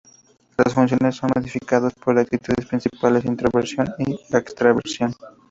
Las 0.57 0.73
funciones 0.73 1.15
son 1.17 1.29
modificadas 1.35 1.93
por 1.93 2.15
dos 2.15 2.23
actitudes 2.23 2.65
principales: 2.65 3.23
introversión 3.23 3.87
y 3.99 4.19
extraversión. 4.35 5.13